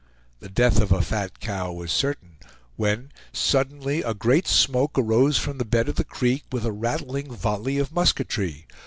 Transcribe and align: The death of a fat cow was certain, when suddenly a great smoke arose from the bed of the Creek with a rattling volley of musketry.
The 0.39 0.49
death 0.49 0.81
of 0.81 0.91
a 0.91 1.03
fat 1.03 1.39
cow 1.39 1.71
was 1.71 1.91
certain, 1.91 2.37
when 2.75 3.11
suddenly 3.31 4.01
a 4.01 4.15
great 4.15 4.47
smoke 4.47 4.97
arose 4.97 5.37
from 5.37 5.59
the 5.59 5.63
bed 5.63 5.87
of 5.87 5.95
the 5.95 6.03
Creek 6.03 6.43
with 6.51 6.65
a 6.65 6.71
rattling 6.71 7.31
volley 7.31 7.77
of 7.77 7.91
musketry. 7.93 8.65